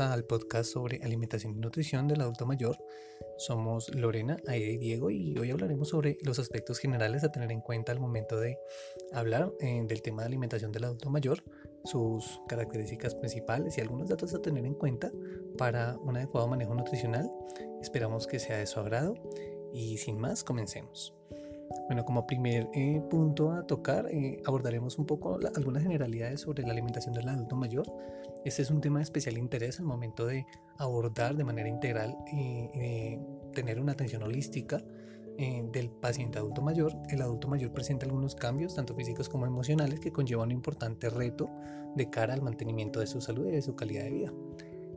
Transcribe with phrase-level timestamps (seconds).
[0.00, 2.78] al podcast sobre alimentación y nutrición del adulto mayor.
[3.36, 7.60] Somos Lorena, Aide y Diego y hoy hablaremos sobre los aspectos generales a tener en
[7.60, 8.56] cuenta al momento de
[9.12, 11.44] hablar eh, del tema de alimentación del adulto mayor,
[11.84, 15.12] sus características principales y algunos datos a tener en cuenta
[15.58, 17.30] para un adecuado manejo nutricional.
[17.82, 19.14] Esperamos que sea de su agrado
[19.74, 21.14] y sin más, comencemos.
[21.86, 26.72] Bueno, como primer eh, punto a tocar, eh, abordaremos un poco algunas generalidades sobre la
[26.72, 27.86] alimentación del adulto mayor.
[28.44, 30.46] Este es un tema de especial interés al momento de
[30.78, 33.20] abordar de manera integral y eh,
[33.52, 34.82] tener una atención holística
[35.72, 36.92] del paciente adulto mayor.
[37.08, 41.48] El adulto mayor presenta algunos cambios, tanto físicos como emocionales, que conllevan un importante reto
[41.96, 44.32] de cara al mantenimiento de su salud y de su calidad de vida.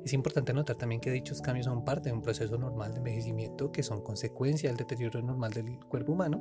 [0.04, 3.72] Es importante notar también que dichos cambios son parte de un proceso normal de envejecimiento
[3.72, 6.40] que son consecuencia del deterioro normal del cuerpo humano,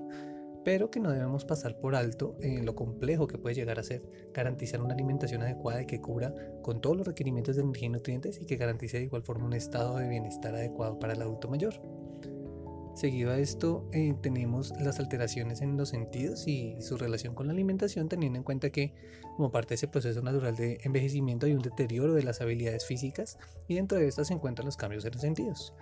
[0.64, 4.02] pero que no debemos pasar por alto en lo complejo que puede llegar a ser
[4.32, 8.40] garantizar una alimentación adecuada y que cubra con todos los requerimientos de energía y nutrientes
[8.40, 11.74] y que garantice de igual forma un estado de bienestar adecuado para el adulto mayor.
[12.94, 17.54] Seguido a esto eh, tenemos las alteraciones en los sentidos y su relación con la
[17.54, 18.92] alimentación teniendo en cuenta que
[19.36, 23.38] como parte de ese proceso natural de envejecimiento hay un deterioro de las habilidades físicas
[23.66, 25.74] y dentro de estas se encuentran los cambios en los sentidos.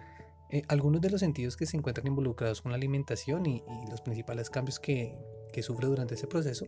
[0.53, 4.51] Eh, algunos de los sentidos que se encuentran involucrados con la alimentación y, los principales
[4.51, 5.17] cambios que,
[5.62, 6.67] sufre durante ese proceso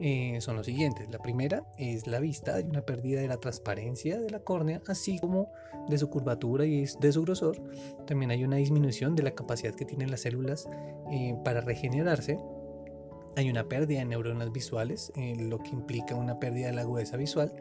[0.00, 1.08] eh, son los siguientes.
[1.10, 5.18] La primera es la vista, hay una pérdida de la transparencia de la córnea, así
[5.18, 5.52] como
[5.88, 7.60] de su curvatura y de su grosor.
[8.06, 10.68] También hay una disminución de la capacidad que tienen las células
[11.12, 12.38] eh, para regenerarse.
[13.36, 17.52] Hay una pérdida de neuronas visuales, lo que implica una pérdida de la agudeza visual.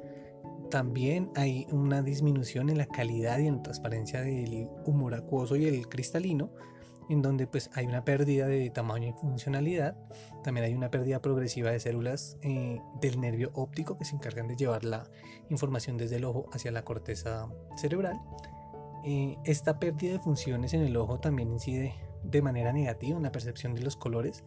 [0.69, 5.65] También hay una disminución en la calidad y en la transparencia del humor acuoso y
[5.65, 6.51] el cristalino,
[7.09, 9.95] en donde pues hay una pérdida de tamaño y funcionalidad,
[10.43, 14.57] también hay una pérdida progresiva de células eh, del nervio óptico que se encargan de
[14.57, 15.09] llevar la
[15.49, 18.19] información desde el ojo hacia la corteza cerebral.
[19.05, 23.31] Eh, esta pérdida de funciones en el ojo también incide de manera negativa en la
[23.31, 24.43] percepción de los colores,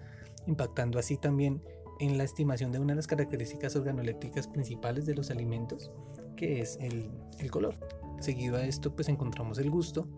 [0.46, 1.62] impactando así también
[2.00, 5.90] en la estimación de una de las características organolépticas principales de los alimentos,
[6.36, 7.76] que es el, el color.
[8.20, 10.08] Seguido a esto pues encontramos el gusto,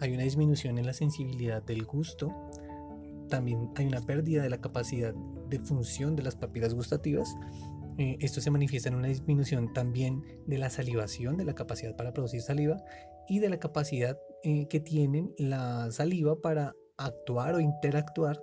[0.00, 2.32] hay una disminución en la sensibilidad del gusto,
[3.28, 7.34] también hay una pérdida de la capacidad de función de las papilas gustativas.
[7.96, 12.12] Eh, esto se manifiesta en una disminución también de la salivación, de la capacidad para
[12.12, 12.82] producir saliva
[13.28, 18.42] y de la capacidad eh, que tienen la saliva para actuar o interactuar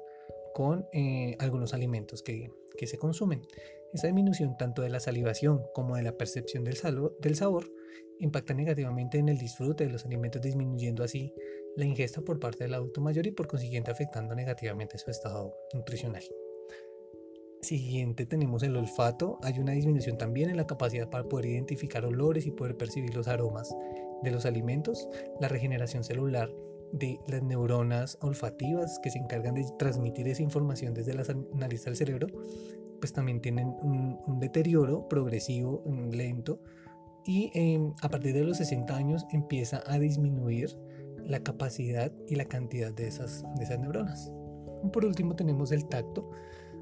[0.56, 3.41] con eh, algunos alimentos que, que, se consumen.
[3.94, 6.78] Esa disminución tanto de la salivación como de la percepción del,
[7.19, 7.72] del sabor
[8.19, 11.34] impacta negativamente en el disfrute de los alimentos, disminuyendo así
[11.75, 16.23] la ingesta por parte del adulto mayor y por consiguiente afectando negativamente su estado nutricional.
[17.62, 19.38] Siguiente tenemos el olfato.
[19.44, 23.28] Hay una disminución también en la capacidad para poder identificar olores y poder percibir los
[23.28, 23.75] aromas
[24.23, 25.09] de los alimentos.
[25.41, 26.50] La regeneración celular
[26.91, 31.23] de las neuronas olfativas que se encargan de transmitir esa información desde la
[31.53, 32.27] nariz al cerebro,
[33.00, 36.61] pues también tienen un, deterioro progresivo, lento,
[37.25, 40.75] y em, a partir de los 60 años empieza a disminuir
[41.25, 43.44] la capacidad y la cantidad de esas
[43.79, 44.31] neuronas.
[44.91, 46.29] Por último tenemos el tacto.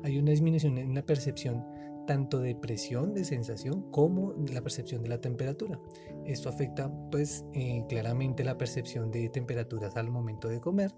[0.04, 1.66] Hay una disminución en la percepción
[2.08, 5.80] tanto de presión, de sensación, como de la percepción de la temperatura.
[6.26, 10.92] Esto afecta pues eh, claramente la percepción de temperaturas al momento de comer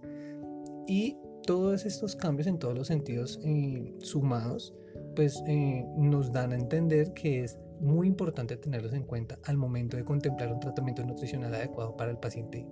[0.87, 4.73] y todos estos cambios en todos los sentidos eh, sumados
[5.15, 9.97] pues eh, nos dan a entender que es muy importante tenerlos en cuenta al momento
[9.97, 12.67] de contemplar un tratamiento nutricional adecuado para el paciente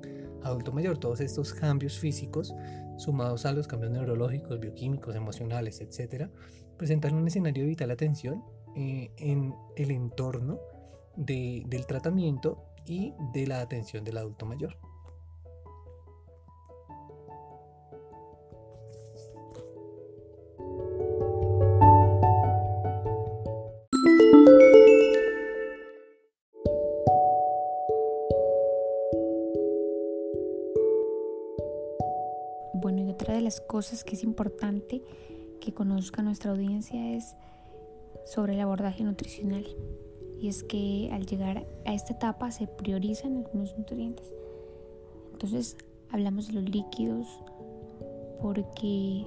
[0.47, 0.97] adulto mayor.
[0.97, 2.53] Todos estos cambios físicos,
[2.97, 6.29] sumados a los cambios neurológicos, bioquímicos, emocionales, etcétera,
[6.77, 8.43] presentan un escenario de vital atención
[8.75, 10.59] eh, en el entorno
[11.15, 14.77] del tratamiento y de la atención del adulto mayor.
[33.37, 35.01] De las cosas que es importante
[35.61, 37.35] que conozca nuestra audiencia es
[38.25, 39.65] sobre el abordaje nutricional.
[40.39, 44.31] Y es que al llegar a esta etapa se priorizan algunos nutrientes.
[45.33, 45.77] Entonces
[46.09, 47.27] hablamos de los líquidos
[48.41, 49.25] porque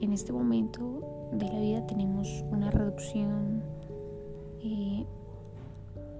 [0.00, 3.62] en este momento de la vida tenemos una reducción
[4.62, 5.04] eh,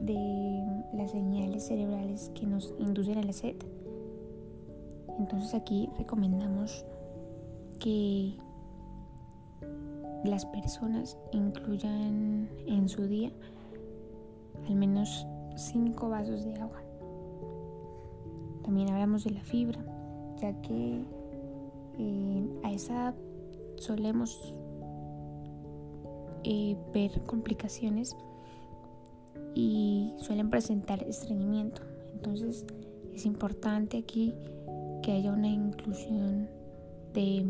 [0.00, 0.62] de
[0.94, 3.56] las señales cerebrales que nos inducen a la sed.
[5.18, 6.84] Entonces aquí recomendamos
[7.78, 8.36] que
[10.24, 13.30] las personas incluyan en su día
[14.68, 15.26] al menos
[15.56, 16.82] 5 vasos de agua.
[18.62, 19.80] También hablamos de la fibra,
[20.40, 21.04] ya que
[21.98, 23.14] eh, a esa
[23.76, 24.54] solemos
[26.44, 28.16] eh, ver complicaciones
[29.54, 31.82] y suelen presentar estreñimiento.
[32.12, 32.66] Entonces
[33.14, 34.34] es importante aquí
[35.02, 36.48] que haya una inclusión
[37.12, 37.46] de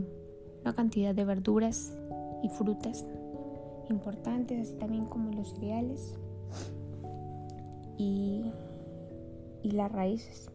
[0.62, 1.96] una cantidad de verduras
[2.42, 3.04] y frutas
[3.88, 6.14] importantes, así también como los cereales
[7.96, 8.52] y,
[9.62, 10.50] y las raíces.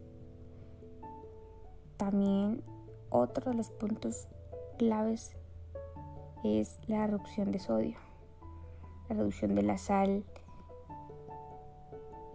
[1.96, 2.62] También
[3.10, 4.26] otro de los puntos
[4.78, 5.36] claves
[6.44, 7.96] es la reducción de sodio,
[9.08, 10.24] la reducción de la sal.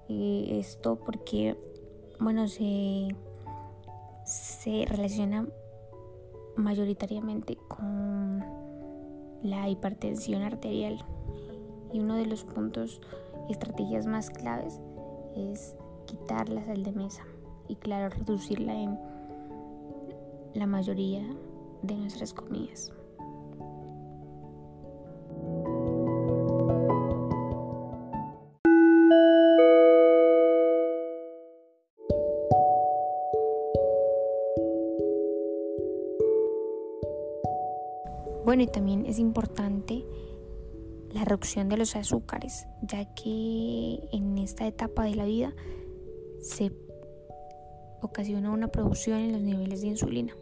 [0.08, 1.56] Y esto porque,
[2.20, 3.10] bueno, se,
[4.30, 5.48] se relaciona
[6.56, 8.46] mayoritariamente con
[9.42, 11.04] la hipertensión arterial.
[11.92, 13.02] Y uno de los puntos
[13.48, 14.80] y estrategias más claves
[15.36, 17.24] es quitar la sal de mesa
[17.68, 19.00] y claro, reducirla en
[20.54, 21.24] la mayoría
[21.82, 22.92] de nuestras comidas.
[38.50, 40.04] Bueno, y también es importante
[41.14, 45.54] la reducción de los azúcares, ya que en esta etapa de la vida
[46.42, 46.72] se
[48.02, 50.36] ocasiona una producción en los niveles de insulina,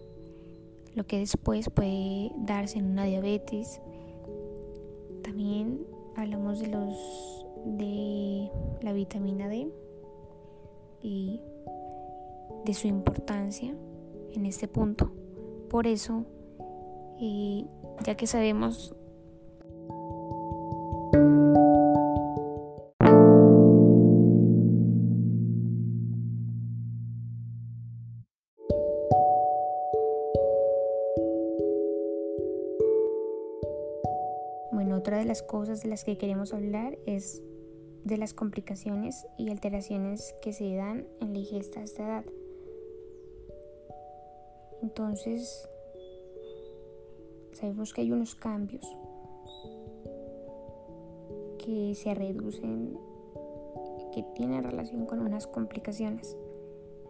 [0.96, 3.82] lo que después puede darse en una diabetes.
[5.22, 8.50] También hablamos de los de
[8.84, 9.68] la vitamina D
[11.02, 11.42] y
[12.64, 13.76] de su importancia
[14.32, 15.12] en este punto.
[15.70, 16.24] Por eso
[17.20, 17.66] y
[18.04, 18.96] ya que sabemos
[34.78, 37.44] Bueno, otra de las cosas de las que queremos hablar es
[38.04, 42.26] de las complicaciones y alteraciones que se dan en la ingesta a esta edad.
[44.84, 45.68] Entonces,
[47.58, 48.86] sabemos que hay unos cambios
[51.58, 52.98] que se reducen,
[54.14, 56.38] que tienen relación con unas complicaciones.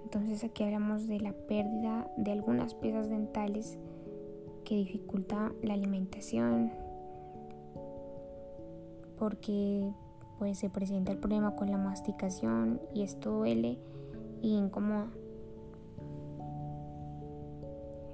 [0.03, 3.77] Entonces aquí hablamos de la pérdida de algunas piezas dentales
[4.63, 6.71] que dificulta la alimentación
[9.19, 9.91] porque
[10.39, 13.79] pues se presenta el problema con la masticación y esto duele
[14.41, 15.09] y incomoda.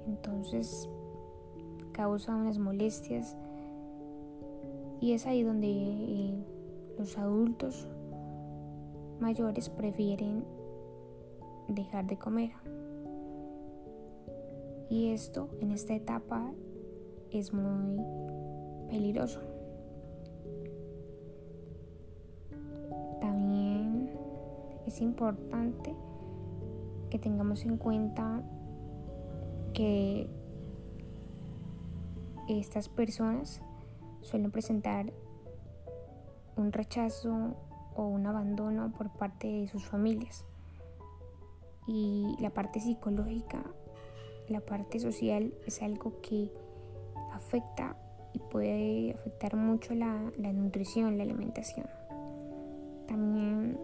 [0.06, 0.88] Entonces
[1.94, 3.36] causa unas molestias
[5.00, 6.34] y es ahí donde eh,
[6.98, 7.88] los adultos
[9.20, 10.44] mayores prefieren
[11.68, 12.50] dejar de comer.
[14.90, 16.52] Y esto en esta etapa
[17.30, 18.04] es muy
[18.88, 19.40] peligroso.
[23.20, 24.10] También
[24.86, 25.94] es importante
[27.10, 28.42] que tengamos en cuenta
[29.72, 30.28] que
[32.48, 33.62] estas personas
[34.22, 35.12] suelen presentar
[36.56, 37.56] un rechazo
[37.94, 40.44] o un abandono por parte de sus familias.
[41.86, 43.62] Y la parte psicológica,
[44.48, 46.50] la parte social es algo que
[47.32, 47.96] afecta
[48.32, 51.86] y puede afectar mucho la, la nutrición, la alimentación.
[53.06, 53.78] También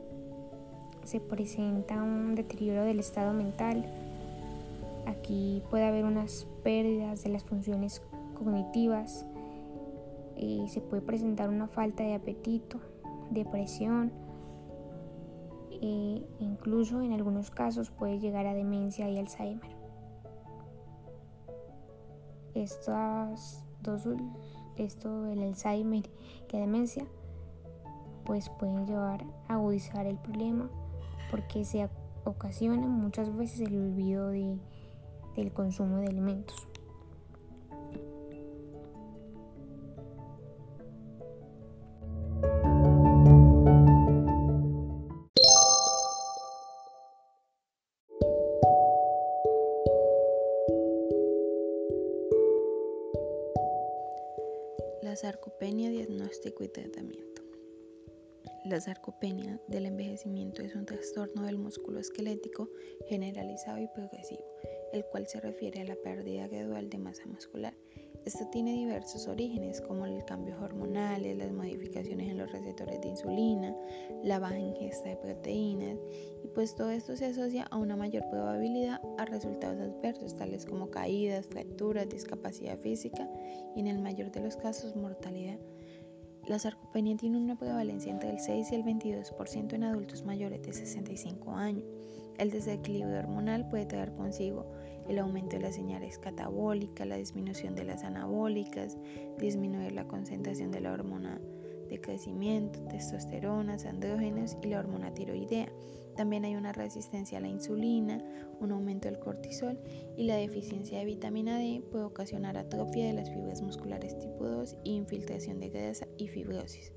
[1.04, 3.84] se presenta un deterioro del estado mental.
[5.06, 8.02] Aquí puede haber unas pérdidas de las funciones
[8.40, 9.26] cognitivas,
[10.36, 12.80] eh, se puede presentar una falta de apetito,
[13.30, 14.10] depresión,
[15.70, 19.70] e incluso en algunos casos puede llegar a demencia y Alzheimer.
[22.54, 24.08] Estas dos,
[24.76, 26.08] esto, el Alzheimer
[26.48, 27.04] y la demencia,
[28.24, 30.70] pues pueden llevar a agudizar el problema
[31.30, 31.88] porque se
[32.24, 34.58] ocasiona muchas veces el olvido de,
[35.36, 36.69] del consumo de alimentos.
[55.10, 57.42] La sarcopenia, diagnóstico y tratamiento.
[58.64, 62.70] La sarcopenia del envejecimiento es un trastorno del músculo esquelético
[63.08, 64.44] generalizado y progresivo,
[64.92, 67.74] el cual se refiere a la pérdida gradual de masa muscular,
[68.24, 73.74] Esto tiene diversos orígenes como el cambio hormonales, las modificaciones en los receptores de insulina,
[74.22, 75.98] la baja ingesta de proteínas
[76.54, 81.46] pues todo esto se asocia a una mayor probabilidad a resultados adversos tales como caídas,
[81.46, 83.28] fracturas, discapacidad física
[83.76, 85.58] y en el mayor de los casos mortalidad.
[86.46, 90.72] La sarcopenia tiene una prevalencia entre el 6 y el 22% en adultos mayores de
[90.72, 91.84] 65 años.
[92.38, 94.66] El desequilibrio hormonal puede traer consigo
[95.08, 98.96] el aumento de las señales catabólicas, la disminución de las anabólicas,
[99.38, 101.40] disminuir la concentración de la hormona
[101.90, 105.68] de crecimiento, testosteronas, andrógenos y la hormona tiroidea.
[106.16, 108.22] También hay una resistencia a la insulina,
[108.60, 109.78] un aumento del cortisol
[110.16, 114.76] y la deficiencia de vitamina D puede ocasionar atrofia de las fibras musculares tipo 2
[114.84, 116.92] e infiltración de grasa y fibrosis.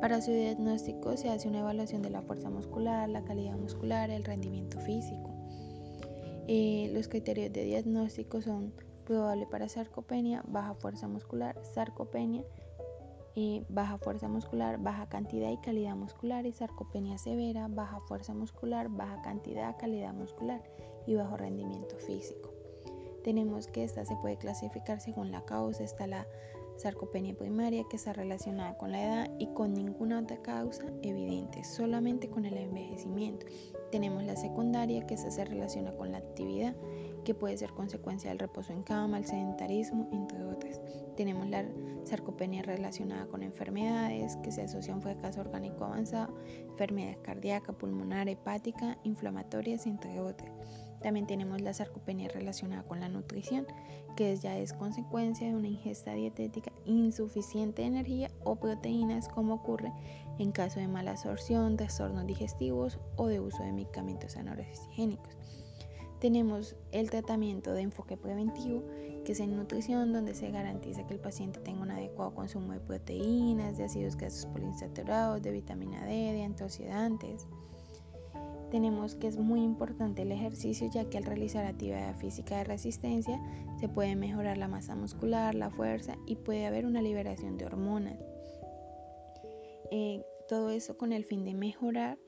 [0.00, 4.24] Para su diagnóstico se hace una evaluación de la fuerza muscular, la calidad muscular, el
[4.24, 5.34] rendimiento físico.
[6.46, 8.72] Eh, los criterios de diagnóstico son
[9.04, 12.44] probable para sarcopenia, baja fuerza muscular, sarcopenia,
[13.68, 19.20] baja fuerza muscular, baja cantidad y calidad muscular y sarcopenia severa, baja fuerza muscular, baja
[19.22, 20.62] cantidad, calidad muscular
[21.06, 22.50] y bajo rendimiento físico.
[23.24, 26.26] Tenemos que esta se puede clasificar según la causa, está la
[26.76, 32.28] sarcopenia primaria que está relacionada con la edad y con ninguna otra causa evidente, solamente
[32.28, 33.46] con el envejecimiento.
[33.90, 36.74] Tenemos la secundaria que se relaciona con la actividad,
[37.28, 40.80] que puede ser consecuencia del reposo en cama, el sedentarismo, entre otras.
[41.14, 41.62] Tenemos la
[42.04, 46.34] sarcopenia relacionada con enfermedades que se asocia a fracaso orgánico avanzado,
[46.70, 50.50] enfermedades cardíaca, pulmonar, hepática, inflamatorias, entre otras.
[51.02, 53.66] También tenemos la sarcopenia relacionada con la nutrición,
[54.16, 59.92] que ya es consecuencia de una ingesta dietética insuficiente de energía o proteínas, como ocurre
[60.38, 65.36] en caso de mala absorción, trastornos digestivos o de uso de medicamentos anoresigénicos.
[66.20, 68.82] Tenemos el tratamiento de enfoque preventivo,
[69.24, 72.80] que es en nutrición, donde se garantiza que el paciente tenga un adecuado consumo de
[72.80, 77.46] proteínas, de ácidos grasos poliinsaturados, de vitamina D, de antioxidantes
[78.70, 83.40] tenemos que es muy importante el ejercicio ya que al realizar actividad física de resistencia
[83.80, 88.18] se puede mejorar la masa muscular, la fuerza y puede haber una liberación de hormonas.
[89.90, 92.18] Eh, todo eso con el fin de mejorar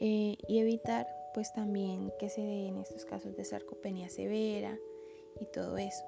[0.00, 1.06] eh, y evitar
[1.38, 4.76] pues también que se den estos casos de sarcopenia severa
[5.40, 6.04] y todo eso.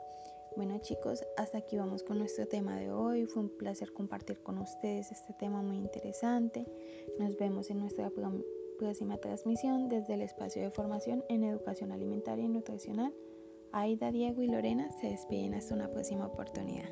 [0.57, 3.27] Bueno chicos, hasta aquí vamos con nuestro tema de hoy.
[3.27, 6.67] Fue un placer compartir con ustedes este tema muy interesante.
[7.21, 8.11] Nos vemos en nuestra
[8.77, 13.15] próxima transmisión desde el espacio de formación en educación alimentaria y nutricional.
[13.71, 16.91] Aida, Diego y Lorena se despiden hasta una próxima oportunidad.